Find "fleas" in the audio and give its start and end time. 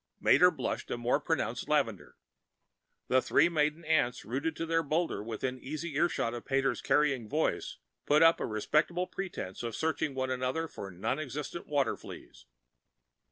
11.95-12.47